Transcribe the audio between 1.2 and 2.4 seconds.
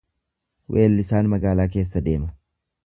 magaalaa keessa deema.